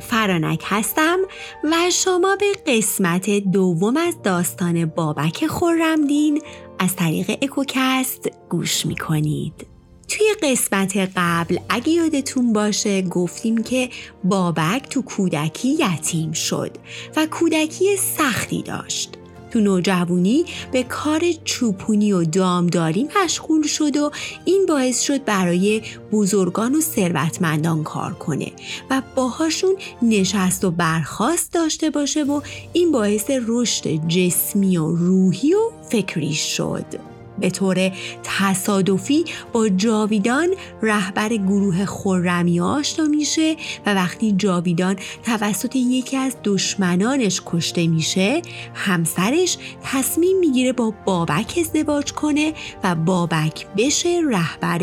فرانک 0.00 0.62
هستم 0.64 1.18
و 1.64 1.90
شما 1.92 2.36
به 2.36 2.72
قسمت 2.72 3.30
دوم 3.30 3.96
از 3.96 4.22
داستان 4.22 4.86
بابک 4.86 5.46
خورمدین 5.46 6.42
از 6.78 6.96
طریق 6.96 7.30
اکوکست 7.42 8.30
گوش 8.48 8.86
می‌کنید. 8.86 9.66
توی 10.08 10.26
قسمت 10.42 10.96
قبل 11.16 11.58
اگه 11.68 11.90
یادتون 11.90 12.52
باشه 12.52 13.02
گفتیم 13.02 13.62
که 13.62 13.88
بابک 14.24 14.88
تو 14.90 15.02
کودکی 15.02 15.68
یتیم 15.68 16.32
شد 16.32 16.70
و 17.16 17.26
کودکی 17.26 17.96
سختی 17.96 18.62
داشت. 18.62 19.17
تو 19.50 19.60
نوجوانی 19.60 20.44
به 20.72 20.82
کار 20.82 21.20
چوپونی 21.44 22.12
و 22.12 22.24
دامداری 22.24 23.08
مشغول 23.24 23.62
شد 23.62 23.96
و 23.96 24.10
این 24.44 24.66
باعث 24.68 25.00
شد 25.00 25.24
برای 25.24 25.82
بزرگان 26.12 26.74
و 26.74 26.80
ثروتمندان 26.80 27.82
کار 27.82 28.12
کنه 28.12 28.52
و 28.90 29.02
باهاشون 29.14 29.76
نشست 30.02 30.64
و 30.64 30.70
برخواست 30.70 31.52
داشته 31.52 31.90
باشه 31.90 32.24
و 32.24 32.40
این 32.72 32.92
باعث 32.92 33.30
رشد 33.46 34.08
جسمی 34.08 34.76
و 34.76 34.86
روحی 34.86 35.54
و 35.54 35.70
فکری 35.90 36.34
شد. 36.34 37.17
به 37.40 37.50
طور 37.50 37.90
تصادفی 38.22 39.24
با 39.52 39.68
جاویدان 39.68 40.48
رهبر 40.82 41.28
گروه 41.28 41.84
خورمی 41.84 42.60
آشنا 42.60 43.06
میشه 43.06 43.56
و 43.86 43.94
وقتی 43.94 44.32
جاویدان 44.32 44.96
توسط 45.24 45.76
یکی 45.76 46.16
از 46.16 46.36
دشمنانش 46.44 47.42
کشته 47.46 47.86
میشه 47.86 48.42
همسرش 48.74 49.58
تصمیم 49.82 50.38
می‌گیره 50.38 50.72
با 50.72 50.94
بابک 51.04 51.58
ازدواج 51.60 52.12
کنه 52.12 52.52
و 52.84 52.94
بابک 52.94 53.66
بشه 53.76 54.20
رهبر 54.30 54.78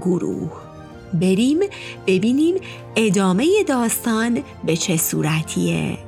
گروه. 0.00 0.52
بریم 1.14 1.58
ببینیم 2.06 2.54
ادامه 2.96 3.46
داستان 3.66 4.42
به 4.66 4.76
چه 4.76 4.96
صورتیه. 4.96 5.98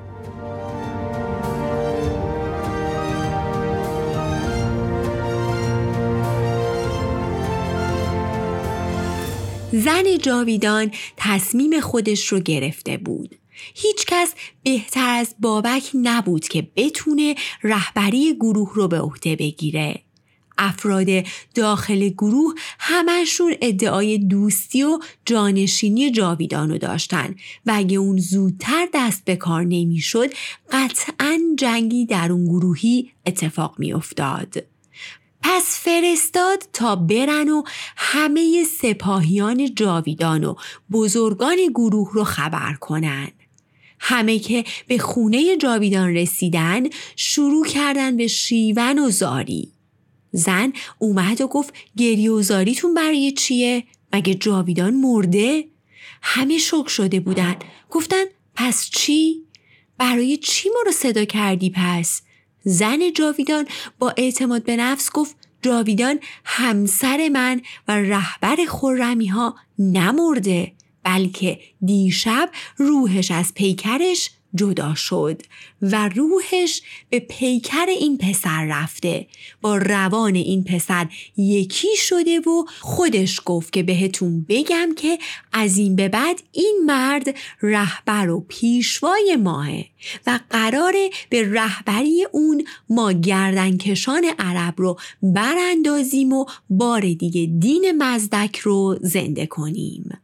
زن 9.72 10.18
جاویدان 10.22 10.90
تصمیم 11.16 11.80
خودش 11.80 12.26
رو 12.26 12.40
گرفته 12.40 12.96
بود. 12.96 13.34
هیچ 13.74 14.06
کس 14.06 14.34
بهتر 14.62 15.08
از 15.08 15.34
بابک 15.40 15.90
نبود 15.94 16.48
که 16.48 16.68
بتونه 16.76 17.34
رهبری 17.62 18.34
گروه 18.34 18.70
رو 18.74 18.88
به 18.88 19.00
عهده 19.00 19.36
بگیره. 19.36 20.02
افراد 20.58 21.06
داخل 21.54 22.08
گروه 22.08 22.54
همشون 22.78 23.54
ادعای 23.62 24.18
دوستی 24.18 24.82
و 24.82 24.98
جانشینی 25.24 26.10
جاویدان 26.10 26.70
رو 26.70 26.78
داشتن 26.78 27.34
و 27.66 27.72
اگه 27.74 27.98
اون 27.98 28.18
زودتر 28.18 28.88
دست 28.94 29.24
به 29.24 29.36
کار 29.36 29.62
نمی‌شد 29.62 30.28
قطعا 30.72 31.40
جنگی 31.58 32.06
در 32.06 32.32
اون 32.32 32.44
گروهی 32.44 33.10
اتفاق 33.26 33.74
میافتاد. 33.78 34.75
پس 35.56 35.78
فرستاد 35.78 36.62
تا 36.72 36.96
برن 36.96 37.48
و 37.48 37.62
همه 37.96 38.64
سپاهیان 38.64 39.74
جاویدان 39.74 40.44
و 40.44 40.54
بزرگان 40.92 41.56
گروه 41.74 42.10
رو 42.12 42.24
خبر 42.24 42.74
کنن. 42.74 43.28
همه 44.00 44.38
که 44.38 44.64
به 44.88 44.98
خونه 44.98 45.56
جاویدان 45.56 46.14
رسیدن 46.14 46.82
شروع 47.16 47.66
کردن 47.66 48.16
به 48.16 48.26
شیون 48.26 48.98
و 48.98 49.10
زاری. 49.10 49.72
زن 50.32 50.72
اومد 50.98 51.40
و 51.40 51.46
گفت 51.46 51.74
گریه 51.96 52.30
و 52.30 52.42
زاریتون 52.42 52.94
برای 52.94 53.32
چیه؟ 53.32 53.84
مگه 54.12 54.34
جاویدان 54.34 54.94
مرده؟ 54.94 55.64
همه 56.22 56.58
شک 56.58 56.88
شده 56.88 57.20
بودن. 57.20 57.56
گفتن 57.90 58.24
پس 58.54 58.90
چی؟ 58.90 59.42
برای 59.98 60.36
چی 60.36 60.68
ما 60.68 60.80
رو 60.86 60.92
صدا 60.92 61.24
کردی 61.24 61.72
پس؟ 61.76 62.22
زن 62.64 63.12
جاویدان 63.12 63.66
با 63.98 64.14
اعتماد 64.16 64.62
به 64.64 64.76
نفس 64.76 65.10
گفت 65.12 65.45
جاویدان 65.62 66.20
همسر 66.44 67.28
من 67.28 67.60
و 67.88 67.92
رهبر 67.92 68.56
خورمی 68.68 69.26
ها 69.26 69.56
نمرده 69.78 70.72
بلکه 71.02 71.60
دیشب 71.84 72.50
روحش 72.76 73.30
از 73.30 73.54
پیکرش 73.54 74.30
جدا 74.54 74.94
شد 74.94 75.42
و 75.82 76.08
روحش 76.08 76.82
به 77.10 77.20
پیکر 77.20 77.86
این 77.88 78.18
پسر 78.18 78.64
رفته. 78.64 79.26
با 79.60 79.76
روان 79.76 80.34
این 80.34 80.64
پسر 80.64 81.06
یکی 81.36 81.96
شده 81.96 82.40
و 82.40 82.64
خودش 82.80 83.40
گفت 83.44 83.72
که 83.72 83.82
بهتون 83.82 84.46
بگم 84.48 84.88
که 84.96 85.18
از 85.52 85.78
این 85.78 85.96
به 85.96 86.08
بعد 86.08 86.42
این 86.52 86.82
مرد 86.86 87.34
رهبر 87.62 88.30
و 88.30 88.44
پیشوای 88.48 89.36
ماه 89.42 89.68
و 90.26 90.40
قراره 90.50 91.10
به 91.30 91.52
رهبری 91.52 92.26
اون 92.32 92.64
ما 92.88 93.12
گردنکشان 93.12 94.24
عرب 94.38 94.74
رو 94.76 94.98
براندازیم 95.22 96.32
و 96.32 96.44
بار 96.70 97.00
دیگه 97.00 97.46
دین 97.58 97.92
مزدک 98.02 98.58
رو 98.58 98.98
زنده 99.00 99.46
کنیم. 99.46 100.18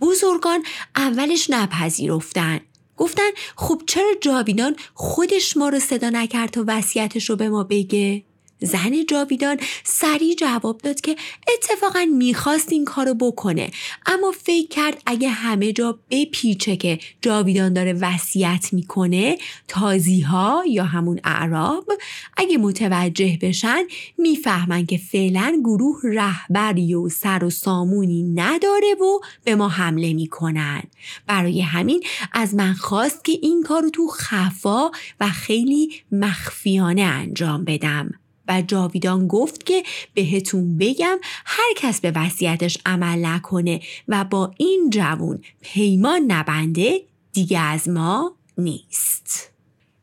بزرگان 0.00 0.62
اولش 0.96 1.50
نپذیرفتن. 1.50 2.60
گفتن 2.96 3.30
خب 3.56 3.82
چرا 3.86 4.12
جاویدان 4.20 4.76
خودش 4.94 5.56
ما 5.56 5.68
رو 5.68 5.78
صدا 5.78 6.10
نکرد 6.10 6.50
تا 6.50 6.64
وصیتش 6.66 7.30
رو 7.30 7.36
به 7.36 7.48
ما 7.48 7.64
بگه؟ 7.64 8.22
زن 8.60 9.04
جاویدان 9.08 9.56
سریع 9.84 10.34
جواب 10.34 10.78
داد 10.78 11.00
که 11.00 11.16
اتفاقا 11.54 12.04
می‌خواست 12.12 12.72
این 12.72 12.84
کارو 12.84 13.14
بکنه. 13.14 13.70
اما 14.06 14.32
فکر 14.42 14.68
کرد 14.68 15.02
اگه 15.06 15.28
همه 15.28 15.72
جا 15.72 15.98
بپیچه 16.10 16.76
که 16.76 16.98
جاویدان 17.20 17.72
داره 17.72 17.92
وصیت 17.92 18.68
می‌کنه 18.72 19.38
تازی 19.68 20.20
ها 20.20 20.62
یا 20.68 20.84
همون 20.84 21.20
اعراب 21.24 21.92
اگه 22.36 22.58
متوجه 22.58 23.38
بشن 23.42 23.82
می‌فهمن 24.18 24.86
که 24.86 24.98
فعلا 24.98 25.60
گروه 25.64 26.00
رهبری 26.04 26.94
و 26.94 27.08
سر 27.08 27.44
و 27.44 27.50
سامونی 27.50 28.22
نداره 28.22 28.94
و 28.94 29.20
به 29.44 29.54
ما 29.54 29.68
حمله 29.68 30.12
می‌کنن. 30.12 30.82
برای 31.26 31.60
همین 31.60 32.02
از 32.32 32.54
من 32.54 32.74
خواست 32.74 33.24
که 33.24 33.32
این 33.42 33.62
کارو 33.62 33.90
تو 33.90 34.08
خفا 34.08 34.90
و 35.20 35.28
خیلی 35.28 35.92
مخفیانه 36.12 37.02
انجام 37.02 37.64
بدم. 37.64 38.10
و 38.48 38.62
جاویدان 38.62 39.26
گفت 39.26 39.66
که 39.66 39.82
بهتون 40.14 40.78
بگم 40.78 41.18
هر 41.44 41.74
کس 41.76 42.00
به 42.00 42.12
وصیتش 42.14 42.78
عمل 42.86 43.26
نکنه 43.26 43.80
و 44.08 44.24
با 44.24 44.54
این 44.56 44.90
جوون 44.90 45.42
پیمان 45.60 46.20
نبنده 46.28 47.00
دیگه 47.32 47.58
از 47.58 47.88
ما 47.88 48.36
نیست. 48.58 49.50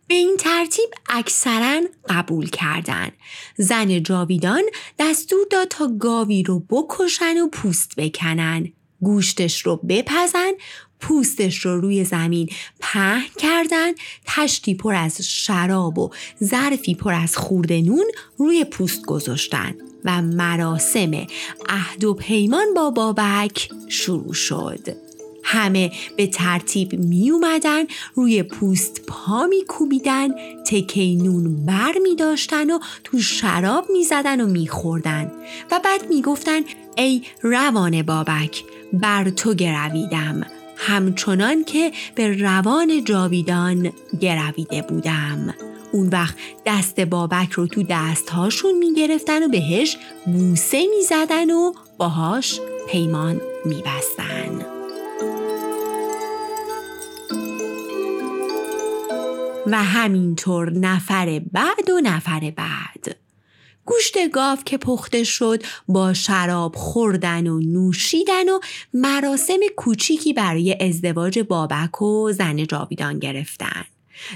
به 0.07 0.15
این 0.15 0.37
ترتیب 0.39 0.89
اکثرا 1.09 1.81
قبول 2.09 2.49
کردن. 2.49 3.09
زن 3.57 4.03
جاویدان 4.03 4.63
دستور 4.99 5.47
داد 5.51 5.67
تا 5.67 5.87
گاوی 5.99 6.43
رو 6.43 6.59
بکشن 6.59 7.37
و 7.41 7.47
پوست 7.47 7.95
بکنن. 7.97 8.73
گوشتش 9.01 9.61
رو 9.61 9.75
بپزن 9.75 10.51
پوستش 11.03 11.65
رو 11.65 11.81
روی 11.81 12.03
زمین 12.03 12.49
پهن 12.79 13.25
کردن 13.37 13.91
تشتی 14.25 14.75
پر 14.75 14.95
از 14.95 15.21
شراب 15.21 15.99
و 15.99 16.09
ظرفی 16.43 16.95
پر 16.95 17.13
از 17.13 17.37
خورده 17.37 17.81
نون 17.81 18.05
روی 18.37 18.65
پوست 18.65 19.05
گذاشتن 19.05 19.75
و 20.05 20.21
مراسم 20.21 21.11
عهد 21.69 22.03
و 22.03 22.13
پیمان 22.13 22.73
با 22.75 22.89
بابک 22.89 23.69
شروع 23.87 24.33
شد. 24.33 24.97
همه 25.43 25.91
به 26.17 26.27
ترتیب 26.27 26.93
می 26.93 27.31
اومدن 27.31 27.83
روی 28.15 28.43
پوست 28.43 29.01
پا 29.07 29.47
می 29.47 29.65
کوبیدن 29.67 30.27
تکی 30.65 31.15
نون 31.15 31.65
بر 31.65 31.93
می 32.03 32.15
داشتن 32.15 32.71
و 32.71 32.79
تو 33.03 33.19
شراب 33.19 33.85
می 33.89 34.03
زدن 34.03 34.41
و 34.41 34.47
می 34.47 34.67
خوردن 34.67 35.31
و 35.71 35.79
بعد 35.83 36.09
می 36.09 36.21
گفتن 36.21 36.61
ای 36.97 37.21
روان 37.41 38.01
بابک 38.01 38.63
بر 38.93 39.29
تو 39.29 39.53
گرویدم. 39.53 40.52
همچنان 40.87 41.63
که 41.63 41.91
به 42.15 42.37
روان 42.37 43.03
جاویدان 43.03 43.91
گرویده 44.21 44.81
بودم. 44.81 45.53
اون 45.91 46.09
وقت 46.09 46.35
دست 46.65 46.99
بابک 46.99 47.51
رو 47.51 47.67
تو 47.67 47.83
دستهاشون 47.89 48.77
می‌گرفتن 48.77 49.43
و 49.43 49.47
بهش 49.47 49.97
بوسه 50.25 50.87
می‌زدن 50.97 51.51
و 51.51 51.73
باهاش 51.97 52.59
پیمان 52.89 53.41
میبستن. 53.65 54.65
و 59.67 59.83
همینطور 59.83 60.71
نفر 60.71 61.41
بعد 61.51 61.89
و 61.89 62.01
نفر 62.03 62.53
بعد. 62.55 63.22
گوشت 63.85 64.29
گاو 64.31 64.57
که 64.65 64.77
پخته 64.77 65.23
شد 65.23 65.63
با 65.87 66.13
شراب 66.13 66.75
خوردن 66.75 67.47
و 67.47 67.59
نوشیدن 67.59 68.49
و 68.49 68.59
مراسم 68.93 69.59
کوچیکی 69.75 70.33
برای 70.33 70.77
ازدواج 70.81 71.39
بابک 71.39 72.01
و 72.01 72.31
زن 72.31 72.65
جاویدان 72.65 73.19
گرفتن. 73.19 73.85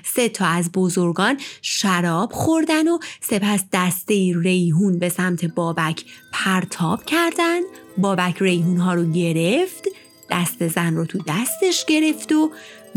سه 0.03 0.29
تا 0.29 0.45
از 0.45 0.71
بزرگان 0.71 1.39
شراب 1.61 2.31
خوردن 2.33 2.87
و 2.87 2.99
سپس 3.21 3.63
دسته 3.73 4.33
ریحون 4.35 4.99
به 4.99 5.09
سمت 5.09 5.45
بابک 5.45 6.05
پرتاب 6.33 7.05
کردن 7.05 7.61
بابک 7.97 8.35
ریحون 8.39 8.77
ها 8.77 8.93
رو 8.93 9.11
گرفت 9.11 9.87
دست 10.31 10.67
زن 10.67 10.95
رو 10.95 11.05
تو 11.05 11.19
دستش 11.27 11.85
گرفت 11.85 12.31
و 12.31 12.51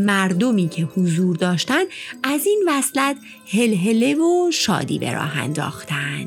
مردمی 0.07 0.69
که 0.69 0.83
حضور 0.83 1.37
داشتن 1.37 1.83
از 2.23 2.47
این 2.47 2.65
وصلت 2.69 3.17
هلهله 3.53 4.15
و 4.15 4.51
شادی 4.51 4.99
به 4.99 5.13
راه 5.13 5.39
انداختن. 5.39 6.27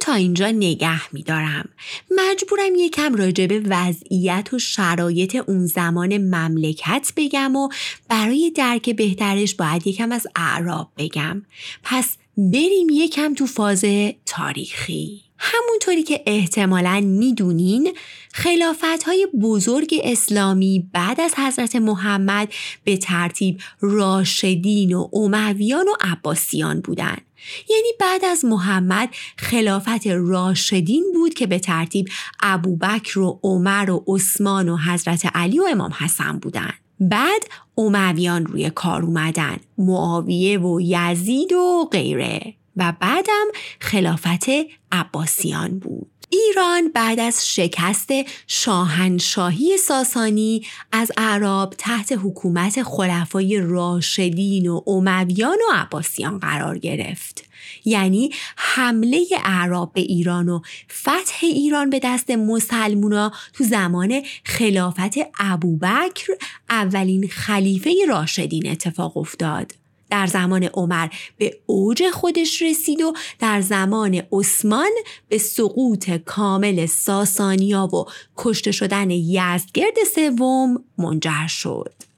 تا 0.00 0.14
اینجا 0.14 0.50
نگه 0.50 1.14
میدارم. 1.14 1.68
مجبورم 2.10 2.74
یکم 2.76 3.14
راجع 3.14 3.46
به 3.46 3.62
وضعیت 3.66 4.48
و 4.52 4.58
شرایط 4.58 5.36
اون 5.36 5.66
زمان 5.66 6.18
مملکت 6.18 7.12
بگم 7.16 7.56
و 7.56 7.68
برای 8.08 8.52
درک 8.56 8.90
بهترش 8.90 9.54
باید 9.54 9.86
یکم 9.86 10.12
از 10.12 10.26
اعراب 10.36 10.92
بگم. 10.98 11.42
پس 11.82 12.16
بریم 12.36 12.88
یکم 12.90 13.34
تو 13.34 13.46
فاز 13.46 13.84
تاریخی. 14.26 15.22
همونطوری 15.38 16.02
که 16.02 16.22
احتمالا 16.26 17.00
می‌دونین 17.00 17.96
خلافت 18.32 19.02
های 19.06 19.28
بزرگ 19.42 20.00
اسلامی 20.04 20.90
بعد 20.92 21.20
از 21.20 21.34
حضرت 21.34 21.76
محمد 21.76 22.52
به 22.84 22.96
ترتیب 22.96 23.60
راشدین 23.80 24.94
و 24.94 25.08
امویان 25.12 25.88
و 25.88 25.92
عباسیان 26.00 26.80
بودند. 26.80 27.22
یعنی 27.68 27.88
بعد 28.00 28.24
از 28.24 28.44
محمد 28.44 29.08
خلافت 29.36 30.06
راشدین 30.06 31.04
بود 31.14 31.34
که 31.34 31.46
به 31.46 31.58
ترتیب 31.58 32.08
ابوبکر 32.42 33.18
و 33.18 33.40
عمر 33.42 33.90
و 33.90 34.04
عثمان 34.06 34.68
و 34.68 34.76
حضرت 34.76 35.26
علی 35.34 35.58
و 35.58 35.66
امام 35.70 35.92
حسن 35.98 36.38
بودند. 36.38 36.74
بعد 37.00 37.42
امویان 37.78 38.46
روی 38.46 38.70
کار 38.70 39.02
اومدن 39.02 39.56
معاویه 39.78 40.58
و 40.58 40.80
یزید 40.80 41.52
و 41.52 41.88
غیره 41.92 42.54
و 42.76 42.92
بعدم 43.00 43.46
خلافت 43.80 44.46
عباسیان 44.92 45.78
بود 45.78 46.19
ایران 46.32 46.88
بعد 46.88 47.20
از 47.20 47.54
شکست 47.54 48.08
شاهنشاهی 48.46 49.76
ساسانی 49.76 50.66
از 50.92 51.12
اعراب 51.16 51.74
تحت 51.78 52.12
حکومت 52.24 52.82
خلفای 52.82 53.60
راشدین 53.60 54.66
و 54.68 54.80
امویان 54.86 55.58
و 55.70 55.74
عباسیان 55.74 56.38
قرار 56.38 56.78
گرفت. 56.78 57.44
یعنی 57.84 58.30
حمله 58.56 59.26
اعراب 59.44 59.92
به 59.92 60.00
ایران 60.00 60.48
و 60.48 60.60
فتح 60.92 61.38
ایران 61.42 61.90
به 61.90 62.00
دست 62.02 62.30
مسلمونا 62.30 63.32
تو 63.52 63.64
زمان 63.64 64.22
خلافت 64.44 65.14
ابوبکر 65.40 66.32
اولین 66.70 67.28
خلیفه 67.28 67.90
راشدین 68.08 68.70
اتفاق 68.70 69.16
افتاد. 69.16 69.79
در 70.10 70.26
زمان 70.26 70.62
عمر 70.64 71.08
به 71.38 71.56
اوج 71.66 72.10
خودش 72.10 72.62
رسید 72.62 73.02
و 73.02 73.12
در 73.38 73.60
زمان 73.60 74.22
عثمان 74.32 74.90
به 75.28 75.38
سقوط 75.38 76.10
کامل 76.10 76.86
ساسانیا 76.86 77.86
و 77.86 78.04
کشته 78.36 78.72
شدن 78.72 79.10
یزدگرد 79.10 79.96
سوم 80.14 80.84
منجر 80.98 81.46
شد. 81.46 82.09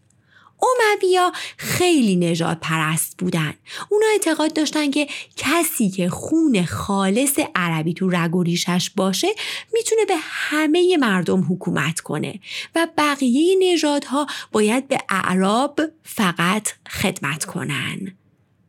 اومویا 0.63 1.33
خیلی 1.57 2.17
نجات 2.17 2.59
پرست 2.61 3.15
بودن. 3.19 3.55
اونا 3.89 4.07
اعتقاد 4.13 4.53
داشتن 4.53 4.91
که 4.91 5.09
کسی 5.37 5.91
که 5.91 6.09
خون 6.09 6.65
خالص 6.65 7.39
عربی 7.55 7.95
تو 7.95 8.11
رگ 8.11 8.37
و 8.37 8.43
ریشش 8.43 8.91
باشه 8.97 9.29
می‌تونه 9.73 10.05
به 10.05 10.17
همه 10.21 10.97
مردم 10.97 11.47
حکومت 11.53 12.01
کنه 12.01 12.41
و 12.75 12.89
بقیه 12.99 13.57
نژادها 13.61 14.27
باید 14.53 14.89
به 14.89 14.99
اعراب 15.09 15.81
فقط 16.03 16.69
خدمت 16.89 17.45
کنن. 17.45 18.13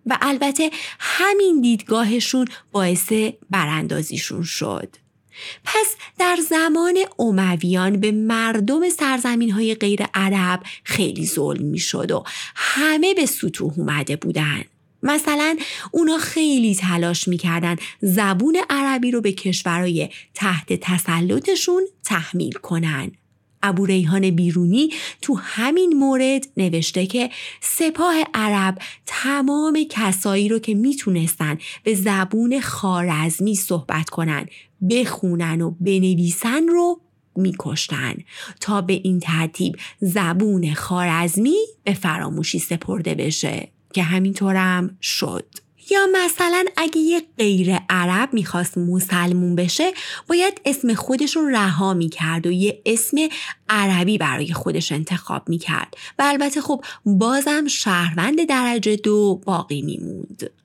و 0.05 0.17
البته 0.21 0.69
همین 0.99 1.61
دیدگاهشون 1.61 2.47
باعث 2.71 3.13
براندازیشون 3.49 4.43
شد. 4.43 4.95
پس 5.63 5.95
در 6.19 6.37
زمان 6.49 6.97
اومویان 7.17 7.99
به 7.99 8.11
مردم 8.11 8.89
سرزمین 8.89 9.51
های 9.51 9.75
غیر 9.75 10.03
عرب 10.13 10.63
خیلی 10.83 11.25
ظلم 11.25 11.65
می 11.65 11.79
شد 11.79 12.11
و 12.11 12.23
همه 12.55 13.13
به 13.13 13.25
سطوح 13.25 13.73
اومده 13.77 14.15
بودن. 14.15 14.63
مثلا 15.03 15.57
اونا 15.91 16.17
خیلی 16.17 16.75
تلاش 16.75 17.27
می‌کردن 17.27 17.75
زبون 18.01 18.57
عربی 18.69 19.11
رو 19.11 19.21
به 19.21 19.31
کشورهای 19.31 20.09
تحت 20.33 20.73
تسلطشون 20.73 21.83
تحمیل 22.03 22.53
کنن 22.53 23.11
ابو 23.63 23.85
ریحان 23.85 24.29
بیرونی 24.29 24.89
تو 25.21 25.35
همین 25.35 25.93
مورد 25.97 26.47
نوشته 26.57 27.05
که 27.05 27.29
سپاه 27.61 28.15
عرب 28.33 28.77
تمام 29.05 29.85
کسایی 29.89 30.49
رو 30.49 30.59
که 30.59 30.73
می‌تونستن 30.73 31.57
به 31.83 31.93
زبون 31.93 32.59
خارزمی 32.59 33.55
صحبت 33.55 34.09
کنن 34.09 34.45
بخونن 34.89 35.61
و 35.61 35.71
بنویسن 35.79 36.67
رو 36.67 37.01
میکشتن 37.35 38.15
تا 38.59 38.81
به 38.81 38.93
این 38.93 39.19
ترتیب 39.19 39.75
زبون 39.99 40.73
خارزمی 40.73 41.57
به 41.83 41.93
فراموشی 41.93 42.59
سپرده 42.59 43.15
بشه 43.15 43.67
که 43.93 44.03
همینطورم 44.03 44.97
شد 45.01 45.45
یا 45.91 45.99
مثلا 46.13 46.65
اگه 46.77 46.97
یه 46.97 47.21
غیر 47.37 47.75
عرب 47.89 48.33
می‌خواست 48.33 48.77
مسلمون 48.77 49.55
بشه 49.55 49.91
باید 50.27 50.61
اسم 50.65 50.93
خودش 50.93 51.35
رو 51.35 51.49
رها 51.49 51.93
می‌کرد 51.93 52.47
و 52.47 52.51
یه 52.51 52.81
اسم 52.85 53.17
عربی 53.69 54.17
برای 54.17 54.53
خودش 54.53 54.91
انتخاب 54.91 55.49
می‌کرد 55.49 55.93
و 56.19 56.23
البته 56.25 56.61
خب 56.61 56.83
بازم 57.05 57.67
شهروند 57.67 58.47
درجه 58.47 58.95
دو 58.95 59.41
باقی 59.45 59.81
میموند. 59.81 60.62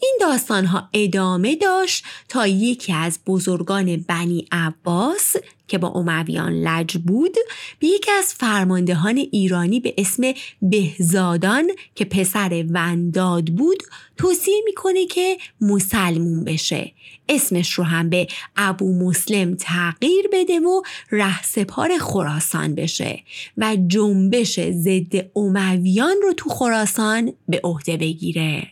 این 0.00 0.18
داستان 0.20 0.64
ها 0.64 0.88
ادامه 0.92 1.56
داشت 1.56 2.04
تا 2.28 2.46
یکی 2.46 2.92
از 2.92 3.18
بزرگان 3.26 3.96
بنی 3.96 4.46
عباس 4.52 5.36
که 5.68 5.78
با 5.78 5.88
امویان 5.88 6.52
لج 6.52 6.96
بود 6.96 7.36
به 7.78 7.86
یکی 7.86 8.10
از 8.10 8.34
فرماندهان 8.34 9.16
ایرانی 9.16 9.80
به 9.80 9.94
اسم 9.98 10.32
بهزادان 10.62 11.70
که 11.94 12.04
پسر 12.04 12.64
ونداد 12.70 13.44
بود 13.44 13.82
توصیه 14.16 14.62
می‌کنه 14.64 15.06
که 15.06 15.38
مسلمون 15.60 16.44
بشه. 16.44 16.92
اسمش 17.28 17.72
رو 17.72 17.84
هم 17.84 18.10
به 18.10 18.26
ابو 18.56 19.08
مسلم 19.08 19.54
تغییر 19.54 20.28
بده 20.32 20.60
و 20.60 20.82
رهسپار 21.10 21.98
خراسان 21.98 22.74
بشه 22.74 23.22
و 23.56 23.76
جنبش 23.86 24.60
ضد 24.60 25.26
امویان 25.36 26.16
رو 26.22 26.32
تو 26.32 26.50
خراسان 26.50 27.32
به 27.48 27.60
عهده 27.64 27.96
بگیره. 27.96 28.68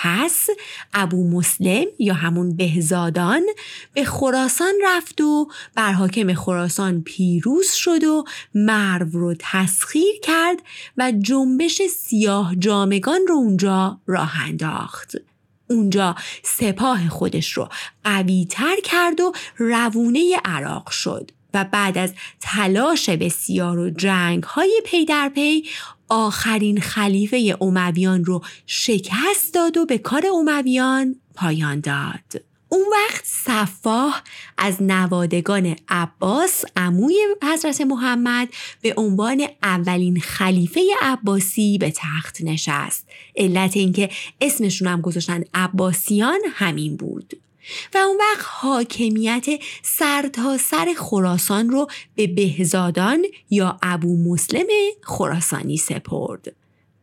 پس 0.00 0.46
ابو 0.94 1.30
مسلم 1.30 1.84
یا 1.98 2.14
همون 2.14 2.56
بهزادان 2.56 3.46
به 3.94 4.04
خراسان 4.04 4.74
رفت 4.84 5.20
و 5.20 5.48
بر 5.74 5.92
حاکم 5.92 6.34
خراسان 6.34 7.02
پیروز 7.02 7.72
شد 7.72 8.04
و 8.04 8.24
مرو 8.54 9.10
رو 9.12 9.34
تسخیر 9.38 10.20
کرد 10.22 10.58
و 10.96 11.12
جنبش 11.12 11.82
سیاه 11.82 12.56
جامگان 12.56 13.20
رو 13.28 13.34
اونجا 13.34 14.00
راه 14.06 14.32
انداخت. 14.46 15.16
اونجا 15.70 16.14
سپاه 16.42 17.08
خودش 17.08 17.52
رو 17.52 17.68
قوی 18.04 18.46
تر 18.50 18.76
کرد 18.84 19.20
و 19.20 19.32
روونه 19.56 20.36
عراق 20.44 20.90
شد 20.90 21.30
و 21.54 21.64
بعد 21.64 21.98
از 21.98 22.14
تلاش 22.40 23.10
بسیار 23.10 23.78
و 23.78 23.90
جنگ 23.90 24.42
های 24.42 24.82
پی 24.84 25.04
در 25.04 25.28
پی 25.28 25.64
آخرین 26.08 26.80
خلیفه 26.80 27.56
اومویان 27.58 28.24
رو 28.24 28.40
شکست 28.66 29.54
داد 29.54 29.76
و 29.76 29.86
به 29.86 29.98
کار 29.98 30.26
اومویان 30.26 31.16
پایان 31.34 31.80
داد. 31.80 32.42
اون 32.68 32.84
وقت 32.92 33.24
صفاح 33.24 34.22
از 34.58 34.82
نوادگان 34.82 35.76
عباس 35.88 36.64
عموی 36.76 37.14
حضرت 37.42 37.80
محمد 37.80 38.48
به 38.82 38.94
عنوان 38.96 39.46
اولین 39.62 40.20
خلیفه 40.20 40.80
عباسی 41.00 41.78
به 41.78 41.90
تخت 41.90 42.38
نشست 42.40 43.06
علت 43.36 43.76
اینکه 43.76 44.10
اسمشون 44.40 44.88
هم 44.88 45.00
گذاشتن 45.00 45.44
عباسیان 45.54 46.40
همین 46.52 46.96
بود 46.96 47.34
و 47.94 47.98
اون 47.98 48.16
وقت 48.16 48.46
حاکمیت 48.48 49.46
سر 49.82 50.28
تا 50.28 50.58
سر 50.58 50.94
خراسان 50.98 51.70
رو 51.70 51.86
به 52.14 52.26
بهزادان 52.26 53.24
یا 53.50 53.78
ابو 53.82 54.32
مسلم 54.32 54.66
خراسانی 55.02 55.76
سپرد. 55.76 56.54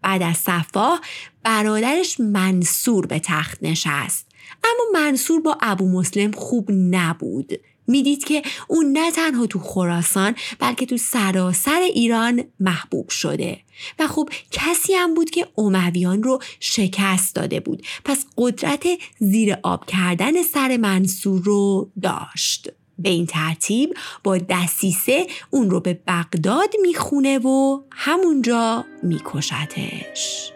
بعد 0.01 0.23
از 0.23 0.37
صفا 0.37 0.99
برادرش 1.43 2.19
منصور 2.19 3.05
به 3.05 3.19
تخت 3.19 3.57
نشست. 3.61 4.27
اما 4.63 5.01
منصور 5.01 5.41
با 5.41 5.57
ابو 5.61 5.87
مسلم 5.87 6.31
خوب 6.31 6.71
نبود. 6.71 7.53
می‌دید 7.87 8.23
که 8.23 8.41
اون 8.67 8.91
نه 8.91 9.11
تنها 9.11 9.45
تو 9.45 9.59
خراسان 9.59 10.35
بلکه 10.59 10.85
تو 10.85 10.97
سراسر 10.97 11.79
ایران 11.79 12.43
محبوب 12.59 13.09
شده. 13.09 13.59
و 13.99 14.07
خب 14.07 14.29
کسی 14.51 14.93
هم 14.93 15.13
بود 15.13 15.29
که 15.29 15.47
امویان 15.57 16.23
رو 16.23 16.39
شکست 16.59 17.35
داده 17.35 17.59
بود. 17.59 17.85
پس 18.05 18.25
قدرت 18.37 18.87
زیر 19.19 19.57
آب 19.63 19.85
کردن 19.85 20.43
سر 20.43 20.77
منصور 20.77 21.41
رو 21.43 21.91
داشت. 22.01 22.69
به 22.99 23.09
این 23.09 23.25
ترتیب 23.25 23.93
با 24.23 24.37
دسیسه 24.37 25.27
اون 25.49 25.69
رو 25.69 25.79
به 25.79 25.99
بغداد 26.07 26.69
می‌خونه 26.81 27.39
و 27.39 27.81
همونجا 27.91 28.85
میکشتش. 29.03 30.51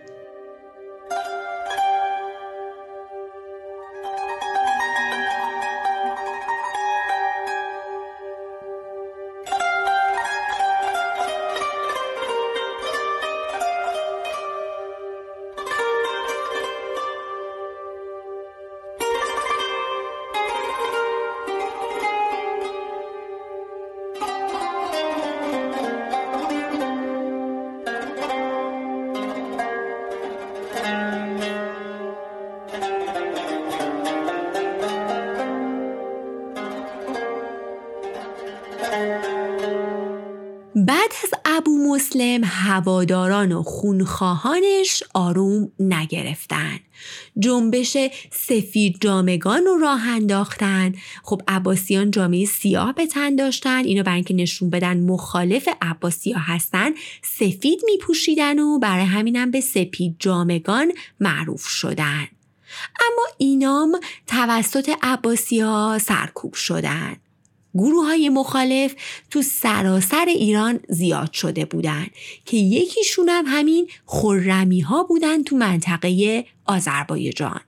مسلم 42.30 42.44
هواداران 42.44 43.52
و 43.52 43.64
خونخواهانش 43.64 45.04
آروم 45.14 45.72
نگرفتن. 45.80 46.80
جنبش 47.40 47.98
سفید 48.32 48.98
جامگان 49.02 49.66
رو 49.66 49.78
راه 49.78 50.08
انداختن. 50.08 50.94
خب 51.24 51.42
عباسیان 51.48 52.12
جامعه 52.12 52.46
سیاه 52.46 52.94
به 52.94 53.08
تن 53.08 53.36
داشتن. 53.36 53.84
اینو 53.86 54.04
برای 54.04 54.16
اینکه 54.16 54.34
نشون 54.34 54.70
بدن 54.70 55.00
مخالف 55.00 55.70
عباسیا 55.82 56.38
هستن 56.38 56.92
سفید 57.22 57.82
میپوشیدن 57.86 58.60
و 58.60 58.80
برای 58.80 59.06
همینم 59.06 59.52
به 59.52 59.62
سپید 59.62 60.16
جامگان 60.20 60.92
معروف 61.20 61.68
شدن. 61.68 62.28
اما 63.00 63.26
اینام 63.38 64.00
توسط 64.28 64.90
عباسی 65.02 65.60
ها 65.60 66.00
سرکوب 66.02 66.54
شدن. 66.54 67.16
گروه 67.74 68.06
های 68.06 68.30
مخالف 68.30 68.96
تو 69.30 69.42
سراسر 69.42 70.26
ایران 70.28 70.80
زیاد 70.90 71.34
شده 71.34 71.66
بودن 71.66 72.08
که 72.46 72.58
یکیشون 72.58 73.30
هم 73.30 73.44
همین 73.48 73.88
خرمی 74.06 74.82
ها 74.82 75.04
بودن 75.04 75.44
تو 75.44 75.56
منطقه 75.56 76.46
آذربایجان. 76.66 77.62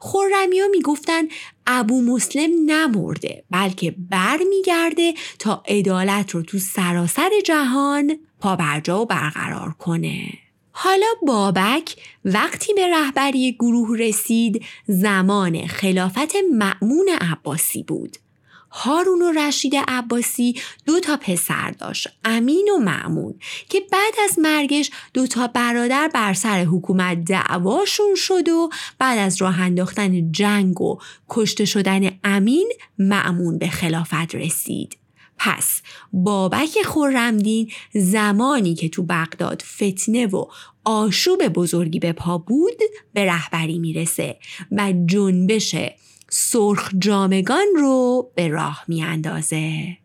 خورمی 0.00 0.60
ها 0.60 0.68
می‌گفتن 0.68 1.22
ابو 1.66 2.02
مسلم 2.02 2.50
نمرده 2.70 3.44
بلکه 3.50 3.94
برمیگرده 4.10 5.14
تا 5.38 5.62
عدالت 5.68 6.30
رو 6.30 6.42
تو 6.42 6.58
سراسر 6.58 7.30
جهان 7.44 8.18
پابرجا 8.40 9.02
و 9.02 9.06
برقرار 9.06 9.70
کنه. 9.78 10.32
حالا 10.72 11.06
بابک 11.26 11.96
وقتی 12.24 12.74
به 12.74 12.88
رهبری 12.88 13.52
گروه 13.52 13.98
رسید 13.98 14.64
زمان 14.86 15.66
خلافت 15.66 16.32
مأمون 16.52 17.08
عباسی 17.20 17.82
بود. 17.82 18.16
هارون 18.72 19.22
و 19.22 19.32
رشید 19.32 19.76
عباسی 19.88 20.60
دو 20.86 21.00
تا 21.00 21.16
پسر 21.16 21.70
داشت 21.70 22.08
امین 22.24 22.68
و 22.76 22.78
معمون 22.78 23.34
که 23.68 23.80
بعد 23.92 24.14
از 24.24 24.38
مرگش 24.38 24.90
دو 25.14 25.26
تا 25.26 25.46
برادر 25.46 26.10
بر 26.14 26.34
سر 26.34 26.64
حکومت 26.64 27.24
دعواشون 27.24 28.14
شد 28.14 28.48
و 28.48 28.70
بعد 28.98 29.18
از 29.18 29.42
راه 29.42 29.60
انداختن 29.60 30.32
جنگ 30.32 30.80
و 30.80 30.98
کشته 31.28 31.64
شدن 31.64 32.18
امین 32.24 32.72
معمون 32.98 33.58
به 33.58 33.68
خلافت 33.68 34.34
رسید. 34.34 34.98
پس 35.38 35.82
بابک 36.12 36.82
خورمدین 36.84 37.70
زمانی 37.94 38.74
که 38.74 38.88
تو 38.88 39.02
بغداد 39.02 39.62
فتنه 39.76 40.26
و 40.26 40.46
آشوب 40.84 41.48
بزرگی 41.48 41.98
به 41.98 42.12
پا 42.12 42.38
بود 42.38 42.78
به 43.14 43.24
رهبری 43.24 43.78
می‌رسه 43.78 44.38
و 44.72 44.92
جنبش 45.06 45.74
سرخ 46.34 46.90
جامگان 46.98 47.66
رو 47.76 48.30
به 48.34 48.48
راه 48.48 48.84
میاندازه. 48.88 49.96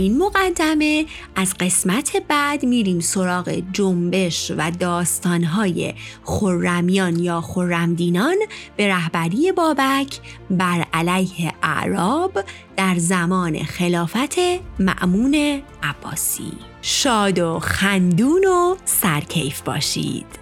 این 0.00 0.18
مقدمه 0.18 1.06
از 1.36 1.54
قسمت 1.60 2.16
بعد 2.28 2.64
میریم 2.64 3.00
سراغ 3.00 3.62
جنبش 3.72 4.52
و 4.56 4.70
داستانهای 4.70 5.94
خرمیان 6.24 7.18
یا 7.18 7.40
خرمدینان 7.40 8.36
به 8.76 8.88
رهبری 8.88 9.52
بابک 9.52 10.20
بر 10.50 10.86
علیه 10.92 11.52
اعراب 11.62 12.44
در 12.76 12.94
زمان 12.98 13.62
خلافت 13.62 14.38
معمون 14.78 15.62
عباسی. 15.82 16.52
شاد 16.82 17.38
و 17.38 17.58
خندون 17.58 18.44
و 18.44 18.76
سرکیف 18.84 19.60
باشید. 19.60 20.39